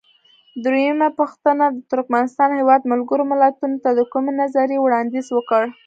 [0.65, 5.63] درېمه پوښتنه: د ترکمنستان هیواد ملګرو ملتونو ته د کومې نظریې وړاندیز وکړ؟